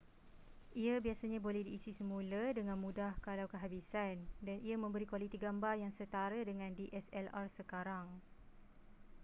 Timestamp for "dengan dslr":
6.49-7.45